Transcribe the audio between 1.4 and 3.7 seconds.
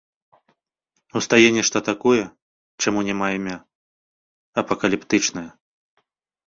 нешта такое, чаму няма імя,